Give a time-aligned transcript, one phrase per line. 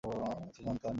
[0.03, 0.89] কিচ্ছু জানতাম না।